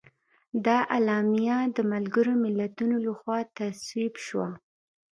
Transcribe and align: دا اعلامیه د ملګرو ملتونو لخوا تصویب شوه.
دا 0.65 0.77
اعلامیه 0.95 1.57
د 1.75 1.77
ملګرو 1.91 2.33
ملتونو 2.43 2.95
لخوا 3.05 3.39
تصویب 3.57 4.13
شوه. 4.25 4.49